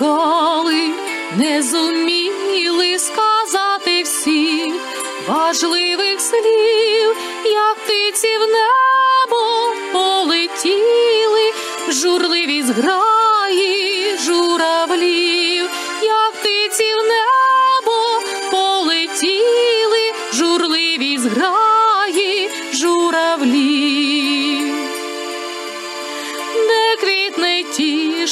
[0.00, 0.90] кохали,
[1.36, 4.74] не зуміли сказати всіх
[5.28, 8.69] важливих слів, як птиці в небо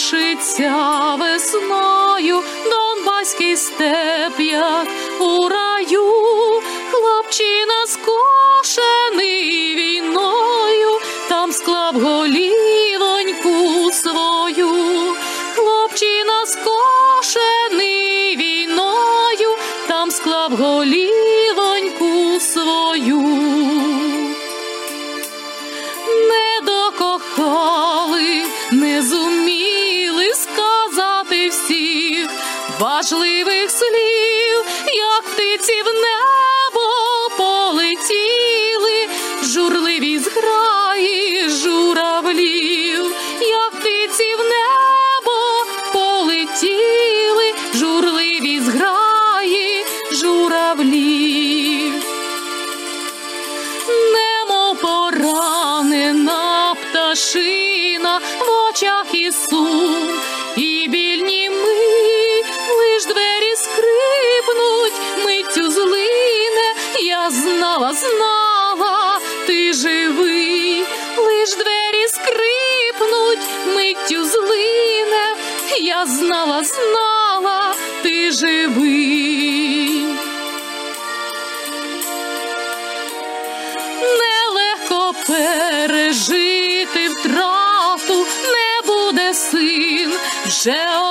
[0.08, 4.88] тішиться весною, Донбаський степ, як
[5.20, 6.12] у раю,
[6.90, 14.74] хлопчина скошений війною, там склав голівоньку свою,
[15.54, 19.56] хлопчина скошений війною,
[19.88, 21.17] там склав голівоньку
[32.78, 36.88] важливих слів, як птиці в небо
[37.36, 39.08] полетіли,
[39.42, 43.04] журливі зграї журавлів,
[43.40, 51.92] як птиці в небо полетіли, журливі зграї журавлів.
[53.88, 60.08] Немов поранена пташина в очах і сум,
[60.56, 60.88] і
[67.78, 70.84] знала, знала, ти живий,
[71.16, 75.36] лиш двері скрипнуть, миттю злине,
[75.80, 80.06] я знала, знала, ти живий.
[84.00, 90.12] нелегко пережити втрату, не буде син
[90.46, 91.07] вже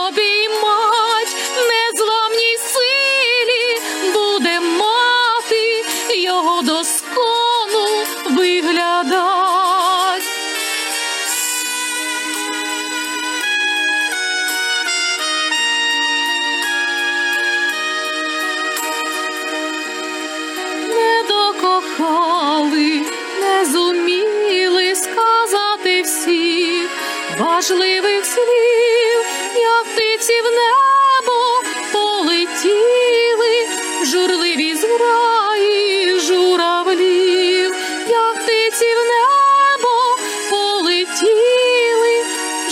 [27.40, 29.20] важливих слів,
[29.56, 31.62] як птиці в небо
[31.94, 33.68] полетіли,
[34.04, 37.76] журливі зграї журавлів,
[38.10, 40.18] як птиці в небо
[40.50, 42.26] полетіли,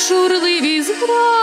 [0.08, 1.35] журливі зграї